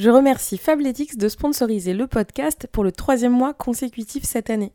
Je 0.00 0.08
remercie 0.08 0.56
Fabletics 0.56 1.18
de 1.18 1.28
sponsoriser 1.28 1.92
le 1.92 2.06
podcast 2.06 2.66
pour 2.72 2.84
le 2.84 2.90
troisième 2.90 3.34
mois 3.34 3.52
consécutif 3.52 4.24
cette 4.24 4.48
année. 4.48 4.72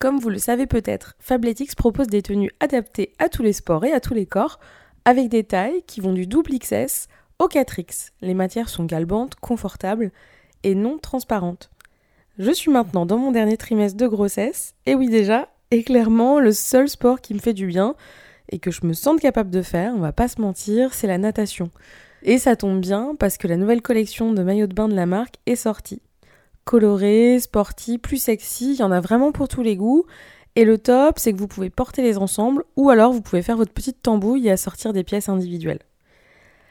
Comme 0.00 0.18
vous 0.18 0.30
le 0.30 0.38
savez 0.38 0.66
peut-être, 0.66 1.14
Fabletics 1.20 1.76
propose 1.76 2.08
des 2.08 2.22
tenues 2.22 2.50
adaptées 2.58 3.12
à 3.20 3.28
tous 3.28 3.44
les 3.44 3.52
sports 3.52 3.84
et 3.84 3.92
à 3.92 4.00
tous 4.00 4.14
les 4.14 4.26
corps, 4.26 4.58
avec 5.04 5.28
des 5.28 5.44
tailles 5.44 5.84
qui 5.86 6.00
vont 6.00 6.12
du 6.12 6.26
double 6.26 6.58
XS 6.58 7.06
au 7.38 7.46
4X. 7.46 8.10
Les 8.20 8.34
matières 8.34 8.68
sont 8.68 8.82
galbantes, 8.82 9.36
confortables 9.36 10.10
et 10.64 10.74
non 10.74 10.98
transparentes. 10.98 11.70
Je 12.36 12.50
suis 12.50 12.72
maintenant 12.72 13.06
dans 13.06 13.18
mon 13.18 13.30
dernier 13.30 13.56
trimestre 13.56 13.96
de 13.96 14.08
grossesse, 14.08 14.74
et 14.86 14.96
oui 14.96 15.08
déjà, 15.08 15.50
et 15.70 15.84
clairement 15.84 16.40
le 16.40 16.50
seul 16.50 16.88
sport 16.88 17.20
qui 17.20 17.34
me 17.34 17.38
fait 17.38 17.54
du 17.54 17.68
bien 17.68 17.94
et 18.48 18.58
que 18.58 18.72
je 18.72 18.84
me 18.86 18.92
sente 18.92 19.20
capable 19.20 19.50
de 19.50 19.62
faire, 19.62 19.94
on 19.94 20.00
va 20.00 20.12
pas 20.12 20.26
se 20.26 20.40
mentir, 20.40 20.94
c'est 20.94 21.06
la 21.06 21.18
natation. 21.18 21.70
Et 22.24 22.38
ça 22.38 22.54
tombe 22.54 22.80
bien 22.80 23.16
parce 23.18 23.36
que 23.36 23.48
la 23.48 23.56
nouvelle 23.56 23.82
collection 23.82 24.32
de 24.32 24.42
maillots 24.42 24.68
de 24.68 24.74
bain 24.74 24.88
de 24.88 24.94
la 24.94 25.06
marque 25.06 25.36
est 25.46 25.56
sortie. 25.56 26.02
Coloré, 26.64 27.40
sporty, 27.40 27.98
plus 27.98 28.18
sexy, 28.18 28.74
il 28.74 28.78
y 28.78 28.82
en 28.84 28.92
a 28.92 29.00
vraiment 29.00 29.32
pour 29.32 29.48
tous 29.48 29.62
les 29.62 29.76
goûts. 29.76 30.04
Et 30.54 30.64
le 30.64 30.78
top, 30.78 31.18
c'est 31.18 31.32
que 31.32 31.38
vous 31.38 31.48
pouvez 31.48 31.70
porter 31.70 32.02
les 32.02 32.18
ensembles 32.18 32.62
ou 32.76 32.90
alors 32.90 33.12
vous 33.12 33.22
pouvez 33.22 33.42
faire 33.42 33.56
votre 33.56 33.72
petite 33.72 34.02
tambouille 34.02 34.46
et 34.46 34.52
assortir 34.52 34.92
des 34.92 35.02
pièces 35.02 35.28
individuelles. 35.28 35.80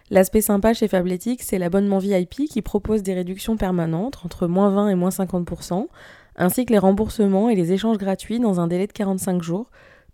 L'aspect 0.10 0.42
sympa 0.42 0.74
chez 0.74 0.88
Fabletics, 0.88 1.42
c'est 1.42 1.58
l'abonnement 1.58 1.98
VIP 1.98 2.48
qui 2.50 2.62
propose 2.62 3.02
des 3.02 3.14
réductions 3.14 3.58
permanentes 3.58 4.20
entre 4.24 4.48
moins 4.48 4.70
20 4.70 4.90
et 4.90 4.96
moins 4.96 5.10
50%, 5.10 5.88
ainsi 6.36 6.66
que 6.66 6.74
les 6.74 6.80
remboursements 6.80 7.50
et 7.50 7.56
les 7.56 7.72
échanges 7.72 7.98
gratuits 7.98 8.40
dans 8.40 8.60
un 8.60 8.68
délai 8.68 8.88
de 8.88 8.92
45 8.92 9.42
jours, 9.42 9.72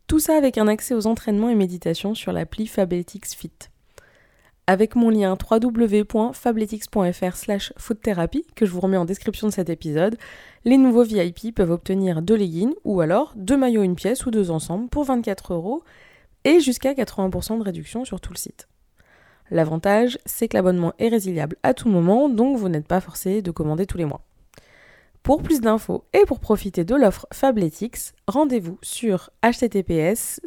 tout 0.08 0.20
ça 0.20 0.38
avec 0.38 0.58
un 0.58 0.68
accès 0.68 0.94
aux 0.94 1.08
entraînements 1.08 1.50
et 1.50 1.56
méditations 1.56 2.16
sur 2.16 2.32
l'appli 2.32 2.68
Fabletics 2.68 3.36
Fit. 3.36 3.52
Avec 4.70 4.98
mon 4.98 5.10
lien 5.10 5.38
www.fabletics.fr 5.50 7.36
slash 7.38 7.72
que 8.54 8.66
je 8.66 8.72
vous 8.72 8.82
remets 8.82 8.98
en 8.98 9.06
description 9.06 9.48
de 9.48 9.54
cet 9.54 9.70
épisode, 9.70 10.18
les 10.66 10.76
nouveaux 10.76 11.06
VIP 11.06 11.56
peuvent 11.56 11.72
obtenir 11.72 12.22
deux 12.22 12.36
leggings 12.36 12.74
ou 12.84 13.00
alors 13.00 13.32
deux 13.38 13.56
maillots 13.56 13.84
une 13.84 13.96
pièce 13.96 14.26
ou 14.26 14.32
deux 14.32 14.52
ensemble 14.52 14.90
pour 14.90 15.06
24 15.06 15.54
euros 15.54 15.84
et 16.44 16.60
jusqu'à 16.60 16.94
80% 16.94 17.60
de 17.60 17.64
réduction 17.64 18.04
sur 18.04 18.20
tout 18.20 18.34
le 18.34 18.38
site. 18.38 18.68
L'avantage, 19.52 20.20
c'est 20.26 20.50
que 20.50 20.58
l'abonnement 20.58 20.92
est 21.00 21.08
résiliable 21.08 21.56
à 21.64 21.74
tout 21.74 21.88
moment, 21.88 22.28
donc 22.28 22.58
vous 22.58 22.68
n'êtes 22.68 22.88
pas 22.88 23.00
forcé 23.00 23.42
de 23.42 23.52
commander 23.52 23.86
tous 23.86 23.98
les 23.98 24.04
mois. 24.04 24.26
Pour 25.24 25.44
plus 25.44 25.62
d'infos 25.62 26.04
et 26.12 26.26
pour 26.26 26.42
profiter 26.42 26.84
de 26.84 26.96
l'offre 26.96 27.26
Fabletics, 27.32 28.14
rendez-vous 28.28 28.80
sur 28.82 29.30
https 29.42 30.42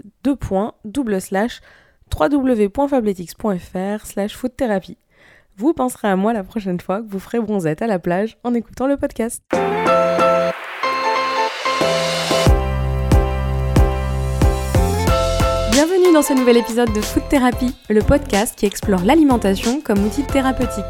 www.fabletics.fr 2.19 4.07
slash 4.07 4.37
foodthérapie. 4.37 4.99
Vous 5.57 5.73
penserez 5.75 6.09
à 6.09 6.17
moi 6.17 6.33
la 6.33 6.43
prochaine 6.43 6.81
fois 6.81 7.03
que 7.03 7.09
vous 7.09 7.19
ferez 7.19 7.41
bronzette 7.41 7.83
à 7.83 7.87
la 7.87 7.99
plage 7.99 8.39
en 8.45 8.55
écoutant 8.55 8.87
le 8.87 8.97
podcast. 8.97 9.43
Bienvenue 15.73 16.13
dans 16.13 16.23
ce 16.23 16.33
nouvel 16.33 16.57
épisode 16.57 16.93
de 16.93 17.01
Food 17.01 17.23
Therapy, 17.29 17.75
le 17.89 18.03
podcast 18.03 18.59
qui 18.59 18.67
explore 18.67 19.05
l'alimentation 19.05 19.81
comme 19.81 20.05
outil 20.05 20.25
thérapeutique. 20.25 20.85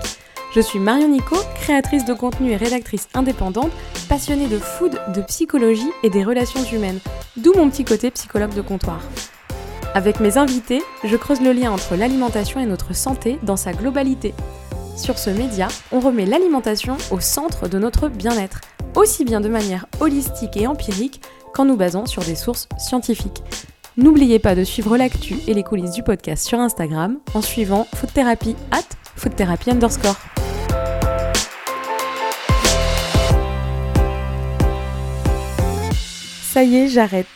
Je 0.53 0.61
suis 0.61 0.81
Marion 0.81 1.09
Nico, 1.09 1.37
créatrice 1.55 2.05
de 2.05 2.12
contenu 2.12 2.51
et 2.51 2.57
rédactrice 2.57 3.09
indépendante, 3.15 3.71
passionnée 4.09 4.49
de 4.49 4.59
food, 4.59 5.01
de 5.15 5.23
psychologie 5.23 5.91
et 6.03 6.11
des 6.11 6.25
relations 6.25 6.65
humaines, 6.65 6.99
d'où 7.37 7.53
mon 7.55 7.71
petit 7.71 7.84
côté 7.84 8.11
psychologue 8.11 8.55
de 8.55 8.61
comptoir. 8.61 9.01
Avec 9.93 10.21
mes 10.21 10.39
invités, 10.39 10.83
je 11.03 11.17
creuse 11.17 11.41
le 11.41 11.53
lien 11.53 11.73
entre 11.73 11.97
l'alimentation 11.97 12.61
et 12.61 12.67
notre 12.67 12.95
santé 12.95 13.41
dans 13.43 13.57
sa 13.57 13.73
globalité. 13.73 14.35
Sur 14.97 15.19
ce 15.19 15.31
média, 15.31 15.67
on 15.91 15.99
remet 15.99 16.27
l'alimentation 16.27 16.97
au 17.11 17.19
centre 17.19 17.69
de 17.69 17.77
notre 17.77 18.09
bien-être, 18.09 18.61
aussi 18.95 19.25
bien 19.25 19.41
de 19.41 19.49
manière 19.49 19.87
holistique 19.99 20.57
et 20.57 20.69
empirique 20.69 21.21
qu'en 21.53 21.65
nous 21.65 21.77
basant 21.77 22.07
sur 22.07 22.23
des 22.23 22.37
sources 22.37 22.69
scientifiques. 22.79 23.43
N'oubliez 23.97 24.39
pas 24.39 24.55
de 24.55 24.62
suivre 24.62 24.97
l'actu 24.97 25.39
et 25.49 25.55
les 25.55 25.65
coulisses 25.65 25.91
du 25.91 26.05
podcast 26.05 26.47
sur 26.47 26.61
Instagram 26.61 27.19
en 27.34 27.43
suivant 27.43 27.89
Food 27.97 28.12
Therapy 28.12 28.55
at 28.71 28.84
Food 29.17 29.34
Therapy 29.34 29.73
underscore. 29.73 30.17
Ça 36.53 36.62
y 36.62 36.77
est, 36.77 36.89
j'arrête. 36.89 37.27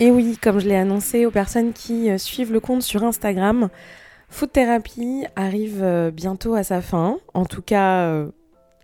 Et 0.00 0.12
oui, 0.12 0.38
comme 0.40 0.60
je 0.60 0.68
l'ai 0.68 0.76
annoncé 0.76 1.26
aux 1.26 1.32
personnes 1.32 1.72
qui 1.72 2.08
euh, 2.08 2.18
suivent 2.18 2.52
le 2.52 2.60
compte 2.60 2.82
sur 2.82 3.02
Instagram, 3.02 3.68
Food 4.28 4.52
Therapy 4.52 5.24
arrive 5.34 5.80
euh, 5.82 6.12
bientôt 6.12 6.54
à 6.54 6.62
sa 6.62 6.80
fin. 6.80 7.18
En 7.34 7.44
tout 7.44 7.62
cas, 7.62 8.04
euh, 8.04 8.30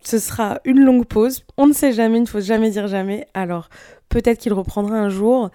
ce 0.02 0.18
sera 0.18 0.60
une 0.64 0.80
longue 0.80 1.06
pause. 1.06 1.44
On 1.56 1.68
ne 1.68 1.72
sait 1.72 1.92
jamais, 1.92 2.18
il 2.18 2.22
ne 2.22 2.26
faut 2.26 2.40
jamais 2.40 2.70
dire 2.70 2.88
jamais. 2.88 3.28
Alors, 3.32 3.68
peut-être 4.08 4.38
qu'il 4.38 4.52
reprendra 4.52 4.96
un 4.96 5.08
jour. 5.08 5.50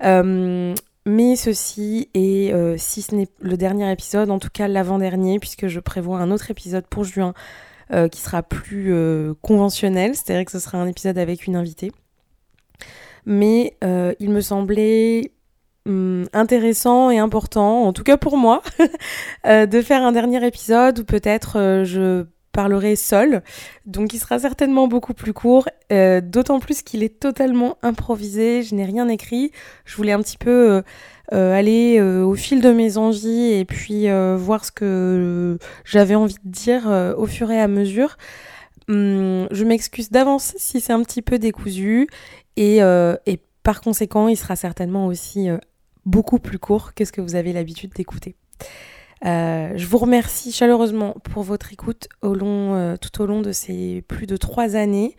mais 0.00 1.36
ceci 1.36 2.08
est, 2.14 2.78
si 2.78 3.02
ce 3.02 3.14
n'est 3.14 3.28
le 3.40 3.58
dernier 3.58 3.92
épisode, 3.92 4.30
en 4.30 4.38
tout 4.38 4.48
cas 4.50 4.68
l'avant-dernier, 4.68 5.38
puisque 5.38 5.66
je 5.66 5.80
prévois 5.80 6.18
un 6.18 6.30
autre 6.30 6.50
épisode 6.50 6.86
pour 6.86 7.04
juin 7.04 7.34
qui 8.10 8.20
sera 8.20 8.42
plus 8.42 8.92
conventionnel, 9.42 10.14
c'est-à-dire 10.14 10.46
que 10.46 10.52
ce 10.52 10.58
sera 10.58 10.78
un 10.78 10.88
épisode 10.88 11.18
avec 11.18 11.46
une 11.46 11.56
invitée 11.56 11.92
mais 13.26 13.76
euh, 13.84 14.14
il 14.20 14.30
me 14.30 14.40
semblait 14.40 15.32
hum, 15.86 16.26
intéressant 16.32 17.10
et 17.10 17.18
important, 17.18 17.84
en 17.84 17.92
tout 17.92 18.04
cas 18.04 18.16
pour 18.16 18.36
moi, 18.36 18.62
euh, 19.46 19.66
de 19.66 19.82
faire 19.82 20.02
un 20.02 20.12
dernier 20.12 20.44
épisode 20.46 21.00
où 21.00 21.04
peut-être 21.04 21.58
euh, 21.58 21.84
je 21.84 22.26
parlerai 22.52 22.94
seul, 22.94 23.42
donc 23.84 24.14
il 24.14 24.20
sera 24.20 24.38
certainement 24.38 24.86
beaucoup 24.86 25.12
plus 25.12 25.32
court, 25.32 25.68
d'autant 25.90 26.60
plus 26.60 26.82
qu'il 26.82 27.02
est 27.02 27.18
totalement 27.18 27.78
improvisé, 27.82 28.62
je 28.62 28.76
n'ai 28.76 28.84
rien 28.84 29.08
écrit, 29.08 29.50
je 29.84 29.96
voulais 29.96 30.12
un 30.12 30.22
petit 30.22 30.38
peu 30.38 30.84
aller 31.32 32.00
au 32.00 32.34
fil 32.36 32.60
de 32.60 32.70
mes 32.70 32.96
envies 32.96 33.54
et 33.54 33.64
puis 33.64 34.06
voir 34.36 34.64
ce 34.64 34.70
que 34.70 35.58
j'avais 35.84 36.14
envie 36.14 36.36
de 36.44 36.48
dire 36.48 37.14
au 37.18 37.26
fur 37.26 37.50
et 37.50 37.60
à 37.60 37.66
mesure. 37.66 38.16
Hum, 38.88 39.48
je 39.50 39.64
m'excuse 39.64 40.10
d'avance 40.10 40.52
si 40.56 40.80
c'est 40.80 40.92
un 40.92 41.02
petit 41.02 41.22
peu 41.22 41.38
décousu 41.38 42.06
euh, 42.58 43.16
et, 43.26 43.40
par 43.62 43.80
conséquent, 43.80 44.28
il 44.28 44.36
sera 44.36 44.56
certainement 44.56 45.06
aussi 45.06 45.48
euh, 45.48 45.56
beaucoup 46.04 46.38
plus 46.38 46.58
court 46.58 46.92
que 46.94 47.04
ce 47.04 47.12
que 47.12 47.22
vous 47.22 47.34
avez 47.34 47.52
l'habitude 47.52 47.92
d'écouter. 47.94 48.36
Euh, 49.24 49.72
je 49.74 49.86
vous 49.86 49.96
remercie 49.96 50.52
chaleureusement 50.52 51.14
pour 51.32 51.44
votre 51.44 51.72
écoute 51.72 52.08
au 52.20 52.34
long, 52.34 52.96
tout 53.00 53.22
au 53.22 53.26
long 53.26 53.40
de 53.40 53.52
ces 53.52 54.02
plus 54.06 54.26
de 54.26 54.36
trois 54.36 54.76
années. 54.76 55.16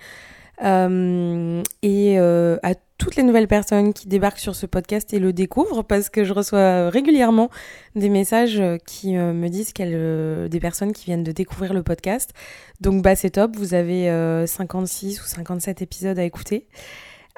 et 0.62 2.18
à 2.20 2.74
toutes 2.98 3.16
les 3.16 3.24
nouvelles 3.24 3.48
personnes 3.48 3.94
qui 3.94 4.08
débarquent 4.08 4.40
sur 4.40 4.56
ce 4.56 4.66
podcast 4.66 5.14
et 5.14 5.20
le 5.20 5.34
découvrent, 5.34 5.84
parce 5.84 6.10
que 6.10 6.24
je 6.24 6.34
reçois 6.34 6.90
régulièrement 6.90 7.50
des 7.96 8.10
messages 8.10 8.62
qui 8.86 9.14
me 9.16 9.48
disent 9.50 9.74
qu'elles, 9.74 10.50
des 10.50 10.60
personnes 10.60 10.94
qui 10.94 11.06
viennent 11.06 11.24
de 11.24 11.32
découvrir 11.32 11.74
le 11.74 11.84
podcast. 11.84 12.32
Donc 12.82 13.02
bah 13.04 13.16
c'est 13.16 13.32
top, 13.32 13.56
vous 13.56 13.74
avez 13.74 14.10
56 14.48 15.22
ou 15.22 15.26
57 15.26 15.82
épisodes 15.82 16.18
à 16.18 16.24
écouter. 16.24 16.68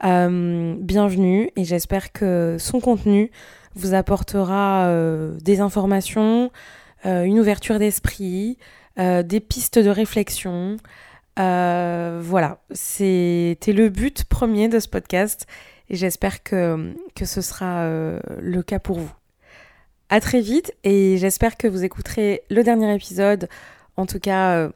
Euh, 0.06 0.76
bienvenue 0.80 1.50
et 1.56 1.64
j'espère 1.64 2.12
que 2.12 2.58
son 2.60 2.80
contenu 2.80 3.32
vous 3.74 3.96
apportera 3.96 4.86
euh, 4.88 5.36
des 5.42 5.60
informations, 5.60 6.52
euh, 7.06 7.24
une 7.24 7.40
ouverture 7.40 7.80
d'esprit, 7.80 8.58
des 8.98 9.40
pistes 9.40 9.78
de 9.78 9.90
réflexion. 9.92 10.78
Voilà, 11.38 12.60
c'était 12.72 13.74
le 13.74 13.90
but 13.90 14.24
premier 14.24 14.68
de 14.68 14.80
ce 14.80 14.88
podcast 14.88 15.46
et 15.90 15.96
j'espère 15.96 16.44
que, 16.44 16.94
que 17.16 17.26
ce 17.26 17.42
sera 17.42 17.88
le 17.88 18.62
cas 18.64 18.80
pour 18.80 19.00
vous. 19.00 19.12
À 20.10 20.20
très 20.20 20.42
vite 20.42 20.74
et 20.84 21.18
j'espère 21.18 21.58
que 21.58 21.68
vous 21.68 21.84
écouterez 21.84 22.44
le 22.50 22.64
dernier 22.64 22.94
épisode, 22.94 23.50
en 23.98 24.06
tout 24.06 24.20
cas 24.20 24.70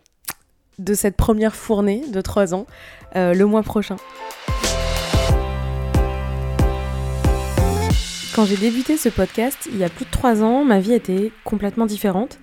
de 0.79 0.93
cette 0.93 1.17
première 1.17 1.55
fournée 1.55 2.03
de 2.11 2.21
trois 2.21 2.53
ans, 2.53 2.65
le 3.15 3.43
mois 3.43 3.63
prochain. 3.63 3.97
Quand 8.33 8.45
j'ai 8.45 8.55
débuté 8.55 8.95
ce 8.95 9.09
podcast, 9.09 9.67
il 9.69 9.77
y 9.77 9.83
a 9.83 9.89
plus 9.89 10.05
de 10.05 10.09
trois 10.09 10.41
ans, 10.41 10.63
ma 10.63 10.79
vie 10.79 10.93
était 10.93 11.33
complètement 11.43 11.85
différente. 11.85 12.39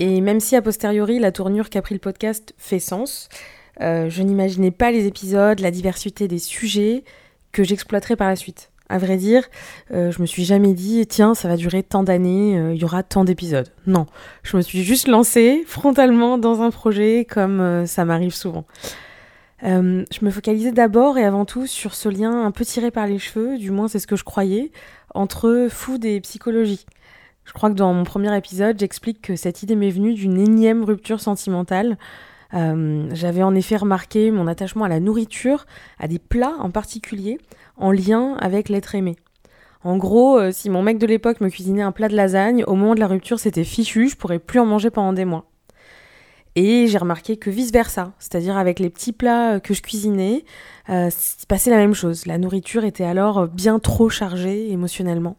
Et 0.00 0.20
même 0.20 0.40
si 0.40 0.54
a 0.54 0.62
posteriori 0.62 1.18
la 1.18 1.32
tournure 1.32 1.70
qu'a 1.70 1.82
pris 1.82 1.94
le 1.94 2.00
podcast 2.00 2.54
fait 2.56 2.78
sens, 2.78 3.28
euh, 3.80 4.08
je 4.08 4.22
n'imaginais 4.22 4.70
pas 4.70 4.90
les 4.90 5.06
épisodes, 5.06 5.60
la 5.60 5.70
diversité 5.70 6.28
des 6.28 6.38
sujets 6.38 7.04
que 7.52 7.64
j'exploiterais 7.64 8.16
par 8.16 8.28
la 8.28 8.36
suite. 8.36 8.70
À 8.88 8.98
vrai 8.98 9.16
dire, 9.16 9.44
euh, 9.92 10.10
je 10.10 10.20
me 10.22 10.26
suis 10.26 10.44
jamais 10.44 10.72
dit, 10.72 11.06
tiens, 11.06 11.34
ça 11.34 11.48
va 11.48 11.56
durer 11.56 11.82
tant 11.82 12.02
d'années, 12.02 12.58
euh, 12.58 12.74
il 12.74 12.80
y 12.80 12.84
aura 12.84 13.02
tant 13.02 13.24
d'épisodes. 13.24 13.68
Non, 13.86 14.06
je 14.42 14.56
me 14.56 14.62
suis 14.62 14.82
juste 14.82 15.08
lancée 15.08 15.62
frontalement 15.66 16.38
dans 16.38 16.62
un 16.62 16.70
projet 16.70 17.26
comme 17.28 17.84
ça 17.86 18.04
m'arrive 18.04 18.34
souvent. 18.34 18.64
je 19.62 20.24
me 20.24 20.30
focalisais 20.30 20.72
d'abord 20.72 21.18
et 21.18 21.24
avant 21.24 21.44
tout 21.44 21.66
sur 21.66 21.94
ce 21.94 22.08
lien 22.08 22.46
un 22.46 22.50
peu 22.50 22.64
tiré 22.64 22.90
par 22.90 23.06
les 23.06 23.18
cheveux, 23.18 23.58
du 23.58 23.70
moins 23.70 23.88
c'est 23.88 23.98
ce 23.98 24.06
que 24.06 24.16
je 24.16 24.24
croyais, 24.24 24.70
entre 25.14 25.68
food 25.70 26.04
et 26.04 26.20
psychologie. 26.20 26.86
Je 27.48 27.54
crois 27.54 27.70
que 27.70 27.74
dans 27.74 27.94
mon 27.94 28.04
premier 28.04 28.36
épisode, 28.36 28.78
j'explique 28.78 29.22
que 29.22 29.34
cette 29.34 29.62
idée 29.62 29.74
m'est 29.74 29.90
venue 29.90 30.12
d'une 30.12 30.38
énième 30.38 30.84
rupture 30.84 31.18
sentimentale 31.18 31.96
J'avais 32.52 33.42
en 33.42 33.54
effet 33.54 33.76
remarqué 33.76 34.30
mon 34.30 34.46
attachement 34.46 34.84
à 34.84 34.88
la 34.88 35.00
nourriture, 35.00 35.64
à 35.98 36.08
des 36.08 36.18
plats 36.18 36.56
en 36.60 36.70
particulier, 36.70 37.38
en 37.78 37.90
lien 37.90 38.36
avec 38.38 38.68
l'être 38.68 38.94
aimé. 38.94 39.16
En 39.82 39.96
gros, 39.96 40.52
si 40.52 40.68
mon 40.68 40.82
mec 40.82 40.98
de 40.98 41.06
l'époque 41.06 41.40
me 41.40 41.48
cuisinait 41.48 41.82
un 41.82 41.92
plat 41.92 42.08
de 42.08 42.16
lasagne, 42.16 42.64
au 42.64 42.74
moment 42.74 42.94
de 42.94 43.00
la 43.00 43.06
rupture 43.06 43.40
c'était 43.40 43.64
fichu, 43.64 44.10
je 44.10 44.16
pourrais 44.16 44.38
plus 44.38 44.60
en 44.60 44.66
manger 44.66 44.90
pendant 44.90 45.14
des 45.14 45.24
mois. 45.24 45.46
Et 46.54 46.86
j'ai 46.86 46.98
remarqué 46.98 47.38
que 47.38 47.48
vice-versa, 47.48 48.12
c'est-à-dire 48.18 48.58
avec 48.58 48.78
les 48.78 48.90
petits 48.90 49.12
plats 49.12 49.58
que 49.58 49.72
je 49.72 49.80
cuisinais, 49.80 50.44
euh, 50.90 51.08
passé 51.48 51.70
la 51.70 51.76
même 51.76 51.94
chose. 51.94 52.26
La 52.26 52.36
nourriture 52.36 52.84
était 52.84 53.04
alors 53.04 53.48
bien 53.48 53.78
trop 53.78 54.10
chargée 54.10 54.70
émotionnellement. 54.70 55.36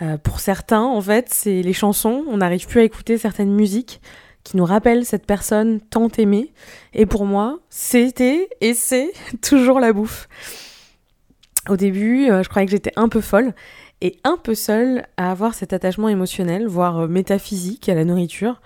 Euh, 0.00 0.16
pour 0.18 0.40
certains, 0.40 0.82
en 0.82 1.00
fait, 1.00 1.28
c'est 1.30 1.62
les 1.62 1.72
chansons, 1.72 2.24
on 2.28 2.38
n'arrive 2.38 2.66
plus 2.66 2.80
à 2.80 2.84
écouter 2.84 3.18
certaines 3.18 3.52
musiques 3.52 4.00
qui 4.44 4.56
nous 4.56 4.64
rappellent 4.64 5.04
cette 5.04 5.26
personne 5.26 5.80
tant 5.80 6.08
aimée. 6.16 6.52
Et 6.94 7.06
pour 7.06 7.26
moi, 7.26 7.58
c'était 7.68 8.48
et 8.60 8.74
c'est 8.74 9.12
toujours 9.42 9.80
la 9.80 9.92
bouffe. 9.92 10.28
Au 11.68 11.76
début, 11.76 12.30
euh, 12.30 12.42
je 12.42 12.48
croyais 12.48 12.66
que 12.66 12.72
j'étais 12.72 12.92
un 12.96 13.08
peu 13.08 13.20
folle 13.20 13.52
et 14.00 14.16
un 14.24 14.36
peu 14.36 14.54
seule 14.54 15.04
à 15.16 15.30
avoir 15.30 15.54
cet 15.54 15.72
attachement 15.72 16.08
émotionnel, 16.08 16.66
voire 16.66 17.08
métaphysique 17.08 17.88
à 17.88 17.94
la 17.94 18.04
nourriture. 18.04 18.60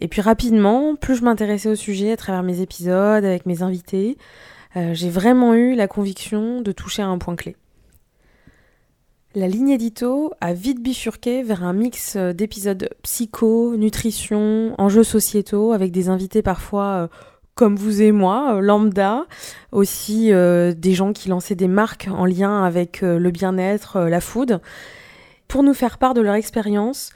Et 0.00 0.08
puis 0.08 0.20
rapidement, 0.20 0.94
plus 0.94 1.16
je 1.16 1.24
m'intéressais 1.24 1.70
au 1.70 1.74
sujet 1.74 2.12
à 2.12 2.16
travers 2.16 2.42
mes 2.42 2.60
épisodes, 2.60 3.24
avec 3.24 3.46
mes 3.46 3.62
invités, 3.62 4.18
euh, 4.76 4.92
j'ai 4.92 5.08
vraiment 5.08 5.54
eu 5.54 5.74
la 5.74 5.88
conviction 5.88 6.60
de 6.60 6.72
toucher 6.72 7.02
à 7.02 7.06
un 7.06 7.18
point 7.18 7.36
clé. 7.36 7.56
La 9.36 9.48
ligne 9.48 9.68
édito 9.68 10.32
a 10.40 10.54
vite 10.54 10.82
bifurqué 10.82 11.42
vers 11.42 11.62
un 11.62 11.74
mix 11.74 12.16
euh, 12.16 12.32
d'épisodes 12.32 12.88
psycho, 13.02 13.76
nutrition, 13.76 14.74
enjeux 14.78 15.04
sociétaux, 15.04 15.72
avec 15.72 15.92
des 15.92 16.08
invités 16.08 16.40
parfois 16.40 16.84
euh, 16.84 17.08
comme 17.54 17.76
vous 17.76 18.00
et 18.00 18.12
moi, 18.12 18.62
lambda, 18.62 19.26
aussi 19.72 20.28
des 20.28 20.92
gens 20.92 21.14
qui 21.14 21.30
lançaient 21.30 21.54
des 21.54 21.68
marques 21.68 22.06
en 22.10 22.26
lien 22.26 22.62
avec 22.62 23.00
le 23.00 23.30
bien-être, 23.30 23.98
la 23.98 24.20
food, 24.20 24.60
pour 25.48 25.62
nous 25.62 25.72
faire 25.72 25.96
part 25.96 26.12
de 26.12 26.20
leur 26.20 26.34
expérience, 26.34 27.12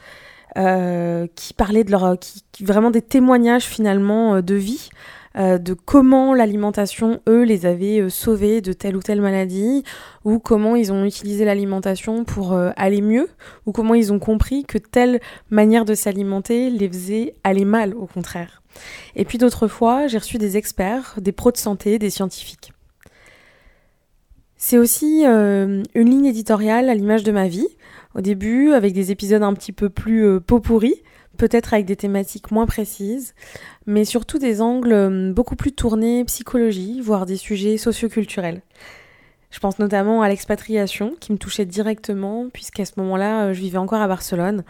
euh, 0.58 1.28
qui 1.36 1.54
parlaient 1.54 1.84
de 1.84 1.92
leur, 1.92 2.18
qui, 2.18 2.42
vraiment 2.64 2.90
des 2.90 3.02
témoignages 3.02 3.66
finalement 3.66 4.34
euh, 4.34 4.42
de 4.42 4.56
vie. 4.56 4.90
Euh, 5.36 5.58
de 5.58 5.74
comment 5.74 6.34
l'alimentation, 6.34 7.20
eux, 7.28 7.44
les 7.44 7.66
avait 7.66 8.08
sauvés 8.10 8.60
de 8.60 8.72
telle 8.72 8.96
ou 8.96 9.00
telle 9.00 9.20
maladie, 9.20 9.84
ou 10.24 10.38
comment 10.38 10.76
ils 10.76 10.92
ont 10.92 11.04
utilisé 11.04 11.44
l'alimentation 11.44 12.24
pour 12.24 12.52
aller 12.52 13.00
mieux, 13.00 13.28
ou 13.66 13.72
comment 13.72 13.94
ils 13.94 14.12
ont 14.12 14.18
compris 14.18 14.64
que 14.64 14.78
telle 14.78 15.20
manière 15.50 15.84
de 15.84 15.94
s'alimenter 15.94 16.70
les 16.70 16.88
faisait 16.88 17.34
aller 17.44 17.64
mal, 17.64 17.94
au 17.94 18.06
contraire. 18.06 18.62
Et 19.14 19.24
puis 19.24 19.38
d'autres 19.38 19.68
fois, 19.68 20.06
j'ai 20.08 20.18
reçu 20.18 20.38
des 20.38 20.56
experts, 20.56 21.14
des 21.20 21.32
pros 21.32 21.52
de 21.52 21.56
santé, 21.56 21.98
des 21.98 22.10
scientifiques. 22.10 22.72
C'est 24.56 24.78
aussi 24.78 25.24
une 25.24 25.84
ligne 25.94 26.26
éditoriale 26.26 26.90
à 26.90 26.94
l'image 26.94 27.22
de 27.22 27.32
ma 27.32 27.48
vie, 27.48 27.68
au 28.14 28.20
début, 28.20 28.72
avec 28.72 28.92
des 28.92 29.10
épisodes 29.10 29.42
un 29.42 29.54
petit 29.54 29.72
peu 29.72 29.88
plus 29.88 30.24
euh, 30.24 30.40
pot 30.40 30.60
pourris, 30.60 31.02
peut-être 31.40 31.74
avec 31.74 31.86
des 31.86 31.96
thématiques 31.96 32.50
moins 32.50 32.66
précises, 32.66 33.34
mais 33.86 34.04
surtout 34.04 34.38
des 34.38 34.60
angles 34.60 34.92
euh, 34.92 35.32
beaucoup 35.32 35.56
plus 35.56 35.72
tournés 35.72 36.24
psychologie, 36.24 37.00
voire 37.00 37.26
des 37.26 37.36
sujets 37.36 37.78
socioculturels. 37.78 38.60
Je 39.50 39.58
pense 39.58 39.78
notamment 39.78 40.22
à 40.22 40.28
l'expatriation 40.28 41.14
qui 41.18 41.32
me 41.32 41.38
touchait 41.38 41.64
directement, 41.64 42.48
puisqu'à 42.52 42.84
ce 42.84 42.92
moment-là, 42.98 43.46
euh, 43.46 43.52
je 43.54 43.60
vivais 43.60 43.78
encore 43.78 44.00
à 44.00 44.06
Barcelone. 44.06 44.64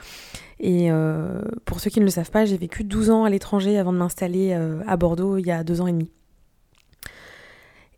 Et 0.63 0.91
pour 1.65 1.81
ceux 1.81 1.89
qui 1.89 2.01
ne 2.01 2.05
le 2.05 2.11
savent 2.11 2.31
pas, 2.31 2.45
j'ai 2.45 2.59
vécu 2.59 2.85
12 2.85 3.09
ans 3.09 3.25
à 3.25 3.31
l'étranger 3.31 3.79
avant 3.79 3.95
de 3.95 3.97
m'installer 3.97 4.53
à 4.87 4.97
Bordeaux 4.99 5.39
il 5.39 5.47
y 5.47 5.51
a 5.51 5.65
deux 5.65 5.81
ans 5.81 5.87
et 5.87 5.93
demi. 5.93 6.11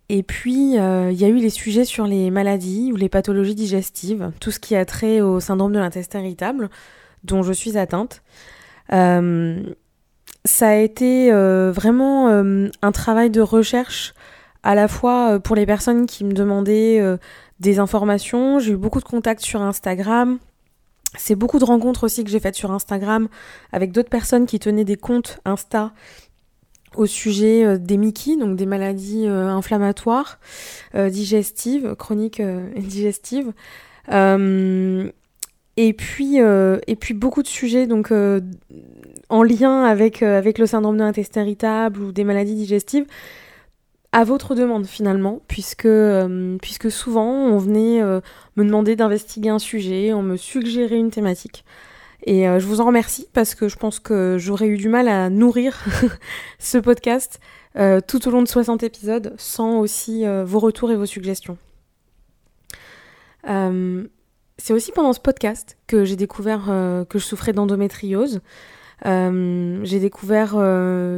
Et 0.09 0.23
puis, 0.23 0.79
euh, 0.79 1.11
il 1.11 1.19
y 1.19 1.25
a 1.25 1.29
eu 1.29 1.39
les 1.39 1.49
sujets 1.49 1.87
sur 1.87 2.07
les 2.07 2.31
maladies 2.31 2.93
ou 2.93 2.97
les 2.97 3.09
pathologies 3.09 3.55
digestives, 3.55 4.31
tout 4.41 4.51
ce 4.51 4.61
qui 4.61 4.77
a 4.77 4.85
trait 4.85 5.23
au 5.23 5.41
syndrome 5.41 5.73
de 5.73 5.79
l'intestin 5.79 6.21
irritable, 6.21 6.69
dont 7.25 7.43
je 7.43 7.55
suis 7.55 7.79
atteinte. 7.79 8.23
Euh, 8.93 9.63
ça 10.45 10.69
a 10.69 10.75
été 10.75 11.33
euh, 11.33 11.73
vraiment 11.73 12.29
un 12.29 12.93
travail 12.93 13.31
de 13.31 13.41
recherche 13.41 14.15
à 14.63 14.75
la 14.75 14.89
fois 14.89 15.41
pour 15.41 15.57
les 15.57 15.67
personnes 15.67 16.07
qui 16.07 16.25
me 16.25 16.33
demandaient 16.33 17.01
des 17.61 17.79
informations. 17.79 18.59
J'ai 18.59 18.73
eu 18.73 18.77
beaucoup 18.77 19.01
de 19.01 19.05
contacts 19.05 19.43
sur 19.43 19.63
Instagram. 19.63 20.39
C'est 21.17 21.35
beaucoup 21.35 21.59
de 21.59 21.65
rencontres 21.65 22.05
aussi 22.05 22.25
que 22.25 22.31
j'ai 22.31 22.41
faites 22.41 22.55
sur 22.55 22.71
Instagram 22.71 23.29
avec 23.73 23.93
d'autres 23.93 24.09
personnes 24.09 24.47
qui 24.47 24.59
tenaient 24.59 24.85
des 24.85 24.97
comptes 24.97 25.41
Insta 25.45 25.93
au 26.97 27.07
sujet 27.07 27.65
euh, 27.65 27.79
des 27.79 27.97
Mickey, 27.97 28.37
donc 28.37 28.57
des 28.57 28.67
maladies 28.67 29.27
euh, 29.27 29.49
inflammatoires, 29.49 30.39
euh, 30.95 31.11
digestives, 31.11 31.95
chroniques 31.97 32.41
et 32.41 32.71
digestives. 32.81 33.53
Et 35.77 35.93
puis, 35.93 36.37
et 36.37 36.97
puis 36.97 37.15
beaucoup 37.15 37.43
de 37.43 37.49
sujets 37.49 37.87
donc 37.87 38.13
en 39.29 39.43
lien 39.43 39.85
avec, 39.85 40.23
avec 40.23 40.59
le 40.59 40.67
syndrome 40.67 40.97
de 40.97 41.03
l'intestin 41.03 41.43
irritable 41.43 42.01
ou 42.01 42.13
des 42.13 42.25
maladies 42.25 42.55
digestives 42.55 43.07
à 44.13 44.25
votre 44.25 44.55
demande 44.55 44.87
finalement, 44.87 45.41
puisque, 45.49 45.89
puisque 46.61 46.91
souvent 46.91 47.31
on 47.31 47.57
venait 47.57 48.03
me 48.03 48.65
demander 48.65 48.97
d'investiguer 48.97 49.49
un 49.49 49.59
sujet, 49.59 50.13
on 50.13 50.23
me 50.23 50.37
suggérait 50.37 50.99
une 50.99 51.11
thématique. 51.11 51.65
Et 52.25 52.49
euh, 52.49 52.61
je 52.61 52.67
vous 52.67 52.81
en 52.81 52.87
remercie 52.87 53.27
parce 53.33 53.55
que 53.55 53.69
je 53.69 53.77
pense 53.77 53.99
que 53.99 54.37
j'aurais 54.39 54.69
eu 54.69 54.77
du 54.77 54.89
mal 54.89 55.09
à 55.09 55.29
nourrir 55.29 55.85
ce 56.59 56.79
podcast 56.79 57.41
euh, 57.77 58.01
tout 58.01 58.29
au 58.29 58.31
long 58.31 58.43
de 58.43 58.49
60 58.49 58.83
épisodes 58.83 59.35
sans 59.39 59.79
aussi 59.81 60.25
euh, 60.25 60.45
vos 60.45 60.61
retours 60.61 60.93
et 60.93 60.97
vos 60.97 61.07
suggestions. 61.07 61.59
C'est 64.63 64.73
aussi 64.73 64.93
pendant 64.93 65.13
ce 65.13 65.19
podcast 65.19 65.77
que 65.89 66.05
j'ai 66.05 66.15
découvert 66.15 66.67
que 67.09 67.19
je 67.19 67.25
souffrais 67.25 67.53
d'endométriose. 67.53 68.41
j'ai 69.05 69.99
découvert 69.99 70.51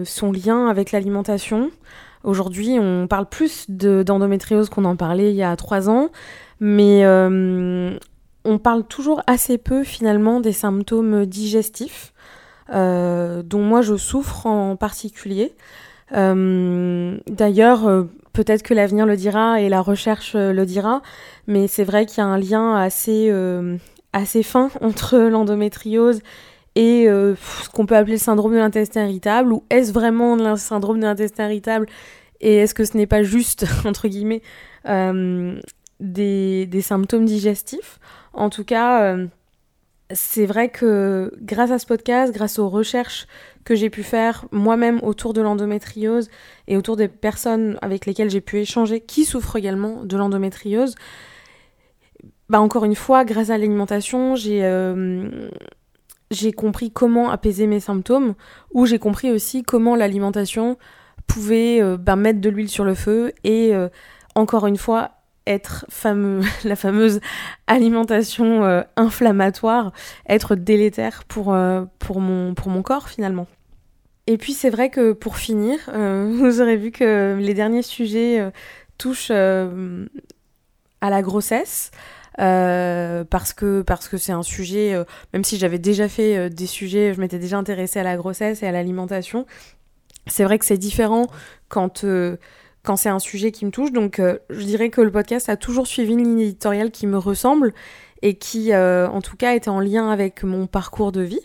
son 0.06 0.32
lien 0.32 0.66
avec 0.68 0.92
l'alimentation. 0.92 1.70
Aujourd'hui, 2.22 2.78
on 2.80 3.06
parle 3.06 3.28
plus 3.28 3.66
d'endométriose 3.68 4.70
qu'on 4.70 4.86
en 4.86 4.96
parlait 4.96 5.30
il 5.30 5.36
y 5.36 5.42
a 5.42 5.54
trois 5.56 5.90
ans, 5.90 6.08
mais 6.58 7.04
on 7.04 8.58
parle 8.58 8.84
toujours 8.84 9.22
assez 9.26 9.58
peu 9.58 9.84
finalement 9.84 10.40
des 10.40 10.52
symptômes 10.52 11.26
digestifs, 11.26 12.14
euh, 12.72 13.42
dont 13.42 13.62
moi 13.62 13.82
je 13.82 13.96
souffre 13.96 14.46
en 14.46 14.76
particulier. 14.76 15.54
Euh, 16.14 17.16
d'ailleurs, 17.28 17.86
euh, 17.86 18.04
peut-être 18.32 18.62
que 18.62 18.74
l'avenir 18.74 19.06
le 19.06 19.16
dira 19.16 19.60
et 19.60 19.68
la 19.68 19.80
recherche 19.80 20.34
le 20.34 20.64
dira, 20.64 21.02
mais 21.46 21.66
c'est 21.68 21.84
vrai 21.84 22.06
qu'il 22.06 22.18
y 22.18 22.20
a 22.20 22.26
un 22.26 22.38
lien 22.38 22.74
assez, 22.74 23.32
assez 24.12 24.42
fin 24.42 24.70
entre 24.80 25.18
l'endométriose 25.18 26.20
et 26.76 27.06
ce 27.06 27.68
qu'on 27.70 27.86
peut 27.86 27.96
appeler 27.96 28.14
le 28.14 28.18
syndrome 28.18 28.52
de 28.52 28.58
l'intestin 28.58 29.04
irritable, 29.04 29.52
ou 29.52 29.62
est-ce 29.70 29.92
vraiment 29.92 30.34
le 30.34 30.56
syndrome 30.56 30.98
de 30.98 31.04
l'intestin 31.04 31.46
irritable 31.46 31.86
et 32.40 32.56
est-ce 32.56 32.74
que 32.74 32.84
ce 32.84 32.96
n'est 32.96 33.06
pas 33.06 33.22
juste, 33.22 33.64
entre 33.84 34.08
guillemets, 34.08 34.42
des, 36.00 36.80
symptômes 36.82 37.24
digestifs? 37.24 38.00
En 38.32 38.50
tout 38.50 38.64
cas, 38.64 39.02
euh, 39.02 39.26
c'est 40.14 40.46
vrai 40.46 40.70
que 40.70 41.32
grâce 41.42 41.70
à 41.70 41.78
ce 41.78 41.86
podcast, 41.86 42.32
grâce 42.32 42.58
aux 42.58 42.68
recherches 42.68 43.26
que 43.64 43.74
j'ai 43.74 43.90
pu 43.90 44.02
faire 44.02 44.46
moi-même 44.52 45.00
autour 45.02 45.32
de 45.32 45.40
l'endométriose 45.40 46.28
et 46.68 46.76
autour 46.76 46.96
des 46.96 47.08
personnes 47.08 47.78
avec 47.82 48.06
lesquelles 48.06 48.30
j'ai 48.30 48.40
pu 48.40 48.58
échanger 48.58 49.00
qui 49.00 49.24
souffrent 49.24 49.56
également 49.56 50.04
de 50.04 50.16
l'endométriose, 50.16 50.94
bah 52.48 52.60
encore 52.60 52.84
une 52.84 52.94
fois, 52.94 53.24
grâce 53.24 53.50
à 53.50 53.58
l'alimentation, 53.58 54.36
j'ai 54.36 54.64
euh, 54.64 55.48
j'ai 56.30 56.52
compris 56.52 56.90
comment 56.90 57.30
apaiser 57.30 57.66
mes 57.66 57.80
symptômes, 57.80 58.34
ou 58.72 58.86
j'ai 58.86 58.98
compris 58.98 59.30
aussi 59.30 59.62
comment 59.62 59.96
l'alimentation 59.96 60.78
pouvait 61.26 61.82
euh, 61.82 61.96
bah, 61.96 62.16
mettre 62.16 62.40
de 62.40 62.50
l'huile 62.50 62.68
sur 62.68 62.84
le 62.84 62.94
feu 62.94 63.32
et 63.44 63.72
encore 64.34 64.66
une 64.66 64.76
fois 64.76 65.12
être 65.46 65.86
la 66.64 66.76
fameuse 66.76 67.20
alimentation 67.66 68.64
euh, 68.64 68.82
inflammatoire, 68.96 69.92
être 70.28 70.54
délétère 70.54 71.24
pour, 71.24 71.54
euh, 71.54 71.84
pour, 71.98 72.20
mon, 72.20 72.54
pour 72.54 72.68
mon 72.68 72.82
corps 72.82 73.08
finalement. 73.08 73.46
Et 74.26 74.38
puis 74.38 74.54
c'est 74.54 74.70
vrai 74.70 74.88
que 74.88 75.12
pour 75.12 75.36
finir, 75.36 75.78
euh, 75.88 76.32
vous 76.38 76.60
aurez 76.60 76.76
vu 76.76 76.90
que 76.90 77.36
les 77.38 77.54
derniers 77.54 77.82
sujets 77.82 78.50
touchent 78.98 79.30
à 79.30 81.10
la 81.10 81.22
grossesse. 81.22 81.90
parce 82.36 83.52
que 83.52 83.82
parce 83.82 84.08
que 84.08 84.16
c'est 84.16 84.32
un 84.32 84.42
sujet, 84.42 85.04
même 85.32 85.44
si 85.44 85.58
j'avais 85.58 85.78
déjà 85.78 86.08
fait 86.08 86.48
des 86.48 86.66
sujets, 86.66 87.12
je 87.14 87.20
m'étais 87.20 87.38
déjà 87.38 87.58
intéressée 87.58 88.00
à 88.00 88.02
la 88.02 88.16
grossesse 88.16 88.62
et 88.62 88.66
à 88.66 88.72
l'alimentation. 88.72 89.46
C'est 90.26 90.44
vrai 90.44 90.58
que 90.58 90.64
c'est 90.64 90.78
différent 90.78 91.26
quand 91.68 92.06
quand 92.84 92.96
c'est 92.96 93.08
un 93.08 93.18
sujet 93.18 93.50
qui 93.50 93.64
me 93.64 93.70
touche. 93.70 93.90
Donc 93.90 94.20
euh, 94.20 94.38
je 94.50 94.62
dirais 94.62 94.90
que 94.90 95.00
le 95.00 95.10
podcast 95.10 95.48
a 95.48 95.56
toujours 95.56 95.88
suivi 95.88 96.12
une 96.12 96.22
ligne 96.22 96.40
éditoriale 96.40 96.92
qui 96.92 97.08
me 97.08 97.18
ressemble 97.18 97.74
et 98.22 98.34
qui 98.34 98.72
euh, 98.72 99.08
en 99.08 99.20
tout 99.20 99.36
cas 99.36 99.54
était 99.54 99.70
en 99.70 99.80
lien 99.80 100.10
avec 100.10 100.44
mon 100.44 100.66
parcours 100.68 101.10
de 101.10 101.22
vie. 101.22 101.40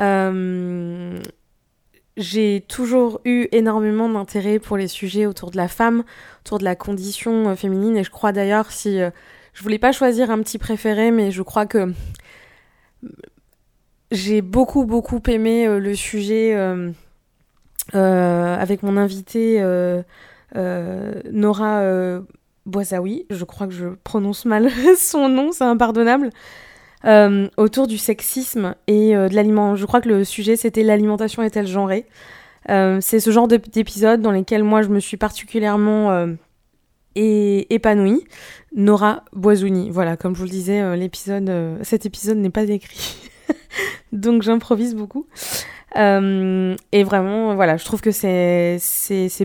Euh, 0.00 1.18
j'ai 2.16 2.64
toujours 2.66 3.20
eu 3.24 3.48
énormément 3.52 4.08
d'intérêt 4.08 4.58
pour 4.58 4.76
les 4.76 4.88
sujets 4.88 5.26
autour 5.26 5.50
de 5.50 5.56
la 5.56 5.68
femme, 5.68 6.04
autour 6.40 6.58
de 6.58 6.64
la 6.64 6.76
condition 6.76 7.54
féminine, 7.56 7.96
et 7.96 8.04
je 8.04 8.10
crois 8.10 8.32
d'ailleurs 8.32 8.70
si 8.70 8.98
je 9.54 9.62
voulais 9.62 9.78
pas 9.78 9.92
choisir 9.92 10.30
un 10.30 10.38
petit 10.42 10.58
préféré, 10.58 11.10
mais 11.10 11.30
je 11.30 11.40
crois 11.40 11.64
que 11.64 11.92
j'ai 14.10 14.42
beaucoup 14.42 14.84
beaucoup 14.84 15.22
aimé 15.26 15.66
le 15.66 15.94
sujet 15.94 16.54
avec 17.94 18.82
mon 18.82 18.98
invité 18.98 19.62
Nora 20.54 21.82
Boisaoui. 22.66 23.26
Je 23.30 23.44
crois 23.44 23.66
que 23.66 23.72
je 23.72 23.88
prononce 24.04 24.44
mal 24.44 24.70
son 24.96 25.28
nom, 25.28 25.52
c'est 25.52 25.64
impardonnable. 25.64 26.30
Euh, 27.04 27.48
autour 27.56 27.88
du 27.88 27.98
sexisme 27.98 28.76
et 28.86 29.16
euh, 29.16 29.28
de 29.28 29.34
l'aliment. 29.34 29.74
Je 29.74 29.86
crois 29.86 30.00
que 30.00 30.08
le 30.08 30.24
sujet 30.24 30.56
c'était 30.56 30.84
l'alimentation 30.84 31.42
est-elle 31.42 31.66
genrée? 31.66 32.06
Euh, 32.70 32.98
c'est 33.00 33.18
ce 33.18 33.30
genre 33.30 33.48
d'épisode 33.48 34.20
dans 34.20 34.30
lesquels 34.30 34.62
moi 34.62 34.82
je 34.82 34.88
me 34.88 35.00
suis 35.00 35.16
particulièrement 35.16 36.26
épanouie. 37.16 38.24
Nora 38.74 39.24
Boisouni. 39.32 39.90
Voilà, 39.90 40.16
comme 40.16 40.34
je 40.34 40.38
vous 40.38 40.44
le 40.44 40.50
disais, 40.50 40.82
cet 41.82 42.06
épisode 42.06 42.38
n'est 42.38 42.50
pas 42.50 42.68
écrit. 42.68 43.16
Donc 44.12 44.42
j'improvise 44.42 44.94
beaucoup. 44.94 45.26
Et 45.94 47.04
vraiment, 47.04 47.54
voilà, 47.54 47.76
je 47.76 47.84
trouve 47.84 48.00
que 48.00 48.10
c'est 48.10 48.78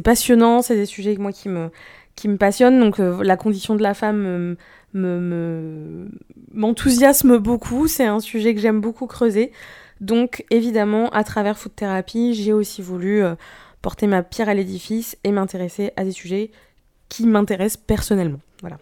passionnant, 0.03 0.61
c'est 0.61 0.75
des 0.75 0.85
sujets 0.85 1.15
moi 1.17 1.31
qui 1.31 1.49
me, 1.49 1.69
qui 2.15 2.27
me 2.27 2.37
passionnent. 2.37 2.79
Donc 2.79 2.97
la 2.99 3.37
condition 3.37 3.75
de 3.75 3.83
la 3.83 3.93
femme 3.93 4.55
me, 4.93 6.07
m'enthousiasme 6.53 7.37
beaucoup. 7.37 7.87
C'est 7.87 8.05
un 8.05 8.19
sujet 8.19 8.53
que 8.53 8.61
j'aime 8.61 8.81
beaucoup 8.81 9.07
creuser. 9.07 9.51
Donc 10.01 10.45
évidemment, 10.49 11.09
à 11.09 11.23
travers 11.23 11.57
Food 11.57 11.75
Therapy, 11.75 12.33
j'ai 12.33 12.53
aussi 12.53 12.81
voulu 12.81 13.23
euh, 13.23 13.35
porter 13.81 14.07
ma 14.07 14.23
pierre 14.23 14.49
à 14.49 14.53
l'édifice 14.53 15.17
et 15.23 15.31
m'intéresser 15.31 15.91
à 15.95 16.03
des 16.03 16.11
sujets 16.11 16.51
qui 17.09 17.25
m'intéressent 17.25 17.81
personnellement. 17.85 18.39
Voilà. 18.61 18.77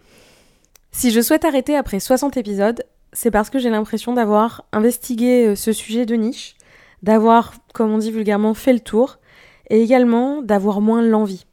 Si 0.92 1.10
je 1.10 1.20
souhaite 1.20 1.44
arrêter 1.44 1.76
après 1.76 2.00
60 2.00 2.36
épisodes, 2.36 2.84
c'est 3.12 3.30
parce 3.30 3.50
que 3.50 3.58
j'ai 3.58 3.70
l'impression 3.70 4.12
d'avoir 4.12 4.64
investigué 4.72 5.46
euh, 5.46 5.56
ce 5.56 5.72
sujet 5.72 6.06
de 6.06 6.14
niche, 6.16 6.55
d'avoir, 7.02 7.54
comme 7.74 7.92
on 7.92 7.98
dit 7.98 8.10
vulgairement, 8.10 8.54
fait 8.54 8.72
le 8.72 8.80
tour, 8.80 9.18
et 9.70 9.82
également 9.82 10.42
d'avoir 10.42 10.80
moins 10.80 11.02
l'envie. 11.02 11.46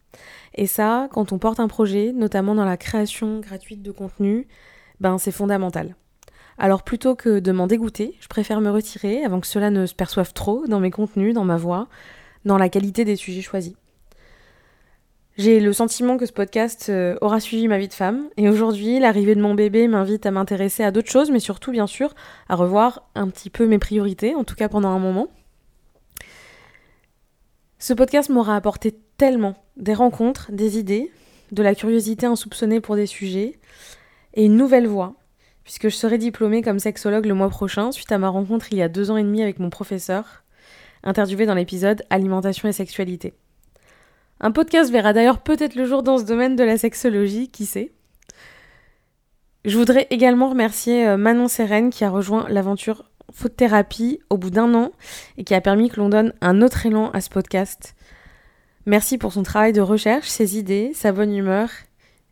Et 0.55 0.67
ça, 0.67 1.07
quand 1.11 1.31
on 1.31 1.39
porte 1.39 1.59
un 1.59 1.67
projet, 1.67 2.11
notamment 2.13 2.55
dans 2.55 2.65
la 2.65 2.77
création 2.77 3.39
gratuite 3.39 3.81
de 3.81 3.91
contenu, 3.91 4.47
ben 4.99 5.17
c'est 5.17 5.31
fondamental. 5.31 5.95
Alors 6.57 6.83
plutôt 6.83 7.15
que 7.15 7.39
de 7.39 7.51
m'en 7.51 7.65
dégoûter, 7.65 8.15
je 8.19 8.27
préfère 8.27 8.61
me 8.61 8.69
retirer 8.69 9.23
avant 9.23 9.39
que 9.39 9.47
cela 9.47 9.71
ne 9.71 9.87
se 9.87 9.95
perçoive 9.95 10.33
trop 10.33 10.67
dans 10.67 10.79
mes 10.79 10.91
contenus, 10.91 11.33
dans 11.33 11.45
ma 11.45 11.57
voix, 11.57 11.87
dans 12.45 12.57
la 12.57 12.69
qualité 12.69 13.05
des 13.05 13.15
sujets 13.15 13.41
choisis. 13.41 13.73
J'ai 15.35 15.59
le 15.59 15.73
sentiment 15.73 16.17
que 16.17 16.27
ce 16.27 16.31
podcast 16.31 16.89
euh, 16.89 17.17
aura 17.19 17.39
suivi 17.39 17.67
ma 17.67 17.79
vie 17.79 17.87
de 17.87 17.93
femme, 17.93 18.29
et 18.37 18.49
aujourd'hui, 18.49 18.99
l'arrivée 18.99 19.33
de 19.33 19.41
mon 19.41 19.55
bébé 19.55 19.87
m'invite 19.87 20.27
à 20.27 20.31
m'intéresser 20.31 20.83
à 20.83 20.91
d'autres 20.91 21.09
choses, 21.09 21.31
mais 21.31 21.39
surtout, 21.39 21.71
bien 21.71 21.87
sûr, 21.87 22.13
à 22.49 22.55
revoir 22.55 23.09
un 23.15 23.27
petit 23.29 23.49
peu 23.49 23.65
mes 23.65 23.79
priorités, 23.79 24.35
en 24.35 24.43
tout 24.43 24.53
cas 24.53 24.69
pendant 24.69 24.89
un 24.89 24.99
moment. 24.99 25.29
Ce 27.79 27.93
podcast 27.93 28.29
m'aura 28.29 28.55
apporté 28.55 28.95
tellement 29.17 29.55
des 29.75 29.95
rencontres, 29.95 30.51
des 30.51 30.77
idées, 30.77 31.11
de 31.51 31.63
la 31.63 31.73
curiosité 31.73 32.27
insoupçonnée 32.27 32.79
pour 32.79 32.95
des 32.95 33.07
sujets, 33.07 33.57
et 34.35 34.45
une 34.45 34.55
nouvelle 34.55 34.85
voix, 34.85 35.15
puisque 35.63 35.89
je 35.89 35.95
serai 35.95 36.19
diplômée 36.19 36.61
comme 36.61 36.77
sexologue 36.77 37.25
le 37.25 37.33
mois 37.33 37.49
prochain 37.49 37.91
suite 37.91 38.11
à 38.11 38.19
ma 38.19 38.29
rencontre 38.29 38.67
il 38.71 38.77
y 38.77 38.83
a 38.83 38.87
deux 38.87 39.09
ans 39.09 39.17
et 39.17 39.23
demi 39.23 39.41
avec 39.41 39.57
mon 39.57 39.71
professeur, 39.71 40.43
interviewé 41.01 41.47
dans 41.47 41.55
l'épisode 41.55 42.03
Alimentation 42.11 42.69
et 42.69 42.71
sexualité. 42.71 43.33
Un 44.43 44.51
podcast 44.51 44.91
verra 44.91 45.13
d'ailleurs 45.13 45.39
peut-être 45.39 45.73
le 45.75 45.85
jour 45.85 46.03
dans 46.03 46.17
ce 46.17 46.25
domaine 46.25 46.57
de 46.57 46.65
la 46.65 46.77
sexologie, 46.77 47.47
qui 47.47 47.65
sait. 47.65 47.93
Je 49.63 49.77
voudrais 49.77 50.05
également 50.09 50.49
remercier 50.49 51.07
euh, 51.07 51.15
Manon 51.15 51.47
Sérène 51.47 51.91
qui 51.91 52.03
a 52.03 52.09
rejoint 52.09 52.45
l'aventure 52.49 53.05
Faute 53.31 53.55
Thérapie 53.55 54.19
au 54.29 54.37
bout 54.37 54.49
d'un 54.49 54.73
an 54.75 54.91
et 55.37 55.45
qui 55.45 55.53
a 55.53 55.61
permis 55.61 55.89
que 55.89 55.95
l'on 56.01 56.09
donne 56.09 56.33
un 56.41 56.61
autre 56.61 56.85
élan 56.85 57.09
à 57.11 57.21
ce 57.21 57.29
podcast. 57.29 57.95
Merci 58.85 59.17
pour 59.17 59.31
son 59.31 59.43
travail 59.43 59.71
de 59.71 59.79
recherche, 59.79 60.27
ses 60.27 60.57
idées, 60.57 60.91
sa 60.93 61.13
bonne 61.13 61.33
humeur 61.33 61.69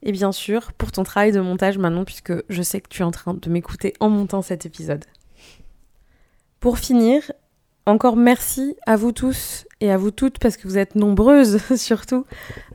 et 0.03 0.11
bien 0.11 0.33
sûr 0.33 0.73
pour 0.73 0.91
ton 0.91 1.03
travail 1.03 1.31
de 1.31 1.39
montage 1.39 1.77
maintenant 1.77 2.03
puisque 2.03 2.33
je 2.49 2.61
sais 2.61 2.81
que 2.81 2.89
tu 2.89 3.03
es 3.03 3.05
en 3.05 3.11
train 3.11 3.35
de 3.35 3.49
m'écouter 3.49 3.93
en 4.01 4.09
montant 4.09 4.41
cet 4.41 4.65
épisode. 4.65 5.05
Pour 6.59 6.77
finir, 6.77 7.31
encore 7.91 8.15
merci 8.15 8.75
à 8.85 8.95
vous 8.95 9.11
tous 9.11 9.65
et 9.81 9.91
à 9.91 9.97
vous 9.97 10.11
toutes 10.11 10.39
parce 10.39 10.57
que 10.57 10.67
vous 10.67 10.77
êtes 10.77 10.95
nombreuses 10.95 11.59
surtout 11.75 12.25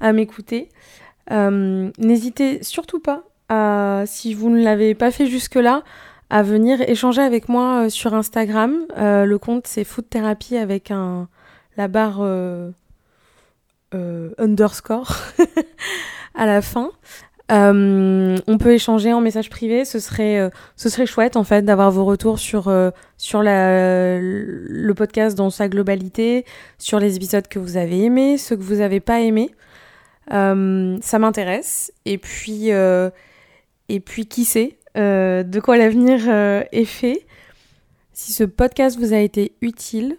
à 0.00 0.12
m'écouter. 0.12 0.68
Euh, 1.32 1.90
n'hésitez 1.98 2.62
surtout 2.62 3.00
pas, 3.00 3.24
si 4.06 4.34
vous 4.34 4.50
ne 4.50 4.62
l'avez 4.62 4.94
pas 4.94 5.10
fait 5.10 5.26
jusque-là, 5.26 5.82
à 6.28 6.42
venir 6.42 6.80
échanger 6.82 7.22
avec 7.22 7.48
moi 7.48 7.84
euh, 7.84 7.88
sur 7.88 8.12
Instagram. 8.14 8.84
Euh, 8.98 9.24
le 9.24 9.38
compte 9.38 9.66
c'est 9.66 9.84
Food 9.84 10.08
Therapy 10.08 10.56
avec 10.56 10.90
un, 10.90 11.28
la 11.76 11.88
barre 11.88 12.20
underscore 14.38 15.16
à 16.34 16.46
la 16.46 16.62
fin. 16.62 16.90
Euh, 17.52 18.36
on 18.48 18.58
peut 18.58 18.72
échanger 18.72 19.12
en 19.12 19.20
message 19.20 19.50
privé, 19.50 19.84
ce 19.84 20.00
serait, 20.00 20.38
euh, 20.38 20.50
ce 20.74 20.88
serait 20.88 21.06
chouette 21.06 21.36
en 21.36 21.44
fait 21.44 21.62
d'avoir 21.62 21.92
vos 21.92 22.04
retours 22.04 22.40
sur, 22.40 22.66
euh, 22.66 22.90
sur 23.18 23.42
le 23.44 24.92
podcast 24.96 25.36
dans 25.36 25.50
sa 25.50 25.68
globalité, 25.68 26.44
sur 26.78 26.98
les 26.98 27.16
épisodes 27.16 27.46
que 27.46 27.60
vous 27.60 27.76
avez 27.76 28.04
aimés, 28.04 28.36
ceux 28.36 28.56
que 28.56 28.62
vous 28.62 28.76
n'avez 28.76 29.00
pas 29.00 29.20
aimés. 29.20 29.54
ça 30.28 31.18
m'intéresse. 31.18 31.92
Et 32.04 32.18
puis, 32.18 32.70
et 32.70 34.00
puis 34.00 34.26
qui 34.26 34.44
sait 34.44 34.78
de 34.96 35.60
quoi 35.60 35.76
l'avenir 35.76 36.28
est 36.72 36.84
fait. 36.84 37.26
Si 38.12 38.32
ce 38.32 38.44
podcast 38.44 38.98
vous 38.98 39.12
a 39.12 39.18
été 39.18 39.52
utile, 39.60 40.16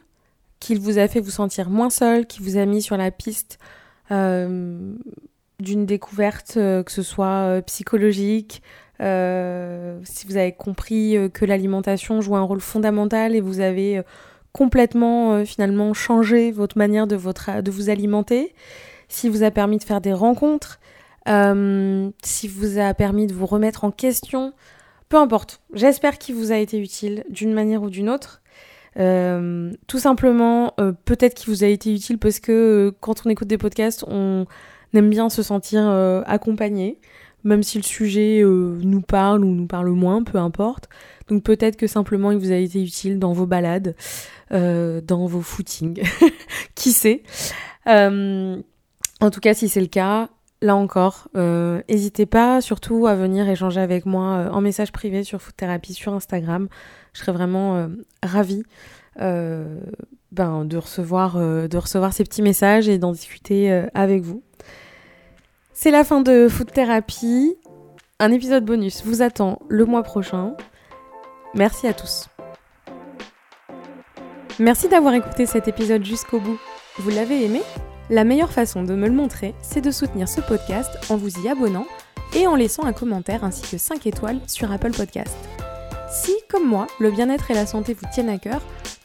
qu'il 0.59 0.79
vous 0.79 0.97
a 0.97 1.07
fait 1.07 1.19
vous 1.19 1.31
sentir 1.31 1.69
moins 1.69 1.89
seul, 1.89 2.25
qu'il 2.25 2.43
vous 2.43 2.57
a 2.57 2.65
mis 2.65 2.81
sur 2.81 2.95
la 2.95 3.11
piste 3.11 3.59
d'une 5.59 5.85
découverte, 5.85 6.55
euh, 6.57 6.83
que 6.83 6.91
ce 6.91 7.01
soit 7.01 7.45
euh, 7.45 7.61
psychologique, 7.61 8.61
euh, 9.01 9.99
si 10.03 10.27
vous 10.27 10.37
avez 10.37 10.51
compris 10.51 11.17
que 11.33 11.45
l'alimentation 11.45 12.21
joue 12.21 12.35
un 12.35 12.41
rôle 12.41 12.61
fondamental 12.61 13.35
et 13.35 13.41
vous 13.41 13.59
avez 13.59 14.01
complètement 14.53 15.45
finalement 15.45 15.93
changé 15.93 16.51
votre 16.51 16.79
manière 16.79 17.05
de, 17.05 17.15
votre, 17.15 17.61
de 17.61 17.69
vous 17.69 17.91
alimenter, 17.91 18.55
si 19.07 19.29
vous 19.29 19.43
a 19.43 19.51
permis 19.51 19.77
de 19.77 19.83
faire 19.83 20.01
des 20.01 20.13
rencontres, 20.13 20.79
si 21.27 22.47
vous 22.47 22.79
a 22.79 22.91
permis 22.95 23.27
de 23.27 23.33
vous 23.33 23.45
remettre 23.45 23.83
en 23.83 23.91
question, 23.91 24.53
peu 25.09 25.17
importe. 25.17 25.61
J'espère 25.73 26.17
qu'il 26.17 26.33
vous 26.33 26.51
a 26.51 26.57
été 26.57 26.79
utile 26.79 27.23
d'une 27.29 27.53
manière 27.53 27.83
ou 27.83 27.91
d'une 27.91 28.09
autre. 28.09 28.41
tout 28.95 29.99
simplement, 29.99 30.73
peut-être 31.05 31.35
qu'il 31.35 31.53
vous 31.53 31.63
a 31.63 31.67
été 31.67 31.93
utile 31.93 32.17
parce 32.17 32.39
que 32.39 32.95
quand 32.99 33.27
on 33.27 33.29
écoute 33.29 33.47
des 33.47 33.59
podcasts, 33.59 34.03
on 34.07 34.47
bien 35.01 35.29
se 35.29 35.43
sentir 35.43 35.81
euh, 35.83 36.21
accompagné, 36.25 36.99
même 37.43 37.63
si 37.63 37.77
le 37.77 37.83
sujet 37.83 38.41
euh, 38.41 38.77
nous 38.81 39.01
parle 39.01 39.43
ou 39.43 39.53
nous 39.53 39.67
parle 39.67 39.89
moins, 39.89 40.23
peu 40.23 40.37
importe. 40.37 40.89
Donc 41.27 41.43
peut-être 41.43 41.75
que 41.75 41.87
simplement 41.87 42.31
il 42.31 42.37
vous 42.37 42.51
a 42.51 42.55
été 42.55 42.81
utile 42.81 43.19
dans 43.19 43.33
vos 43.33 43.45
balades, 43.45 43.95
euh, 44.51 45.01
dans 45.01 45.25
vos 45.25 45.41
footings, 45.41 46.01
qui 46.75 46.91
sait? 46.91 47.23
en 47.85 49.31
tout 49.31 49.39
cas, 49.39 49.53
si 49.53 49.69
c'est 49.69 49.79
le 49.79 49.87
cas, 49.87 50.27
là 50.61 50.75
encore, 50.75 51.29
n'hésitez 51.35 52.25
pas 52.25 52.59
surtout 52.59 53.07
à 53.07 53.15
venir 53.15 53.47
échanger 53.47 53.79
avec 53.79 54.05
moi 54.05 54.49
en 54.51 54.59
message 54.59 54.91
privé 54.91 55.23
sur 55.23 55.41
Food 55.41 55.55
Therapy 55.55 55.93
sur 55.93 56.13
Instagram. 56.13 56.67
Je 57.13 57.21
serais 57.21 57.31
vraiment 57.31 57.87
ravie 58.21 58.63
ben, 59.15 60.65
de, 60.65 60.75
recevoir, 60.75 61.37
de 61.37 61.77
recevoir 61.77 62.11
ces 62.11 62.25
petits 62.25 62.41
messages 62.41 62.89
et 62.89 62.97
d'en 62.97 63.13
discuter 63.13 63.71
avec 63.93 64.23
vous. 64.23 64.43
C'est 65.79 65.91
la 65.91 66.03
fin 66.03 66.21
de 66.21 66.47
Food 66.49 66.71
Therapy. 66.71 67.55
Un 68.19 68.31
épisode 68.31 68.65
bonus 68.65 69.03
vous 69.05 69.21
attend 69.21 69.59
le 69.69 69.85
mois 69.85 70.01
prochain. 70.01 70.55
Merci 71.53 71.85
à 71.85 71.93
tous. 71.93 72.29
Merci 74.57 74.87
d'avoir 74.87 75.13
écouté 75.13 75.45
cet 75.45 75.67
épisode 75.67 76.03
jusqu'au 76.03 76.39
bout. 76.39 76.57
Vous 76.97 77.11
l'avez 77.11 77.45
aimé? 77.45 77.61
La 78.09 78.23
meilleure 78.23 78.51
façon 78.51 78.81
de 78.81 78.95
me 78.95 79.07
le 79.07 79.13
montrer, 79.13 79.53
c'est 79.61 79.81
de 79.81 79.91
soutenir 79.91 80.27
ce 80.27 80.41
podcast 80.41 80.89
en 81.11 81.15
vous 81.15 81.45
y 81.45 81.47
abonnant 81.47 81.85
et 82.35 82.47
en 82.47 82.55
laissant 82.55 82.85
un 82.85 82.93
commentaire 82.93 83.43
ainsi 83.43 83.61
que 83.61 83.77
5 83.77 84.07
étoiles 84.07 84.39
sur 84.47 84.71
Apple 84.71 84.93
Podcast. 84.97 85.37
Si, 86.09 86.33
comme 86.49 86.67
moi, 86.67 86.87
le 86.99 87.11
bien-être 87.11 87.51
et 87.51 87.53
la 87.53 87.67
santé 87.67 87.93
vous 87.93 88.07
tiennent 88.11 88.29
à 88.29 88.39
cœur, 88.39 88.61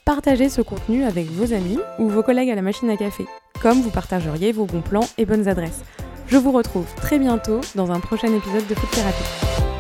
partagez 0.07 0.49
ce 0.49 0.63
contenu 0.63 1.05
avec 1.05 1.27
vos 1.27 1.53
amis 1.53 1.81
ou 1.99 2.09
vos 2.09 2.23
collègues 2.23 2.51
à 2.51 2.55
la 2.55 2.63
machine 2.63 2.89
à 2.89 2.97
café, 2.97 3.27
comme 3.61 3.83
vous 3.83 3.91
partageriez 3.91 4.53
vos 4.53 4.65
bons 4.65 4.81
plans 4.81 5.07
et 5.19 5.27
bonnes 5.27 5.49
adresses. 5.49 5.83
Je 6.33 6.39
vous 6.39 6.51
retrouve 6.51 6.87
très 6.95 7.19
bientôt 7.19 7.61
dans 7.75 7.93
un 7.93 8.01
prochain 8.01 8.29
épisode 8.35 8.67
de 8.67 8.75
Food 8.75 8.91
Thérapie. 8.93 9.72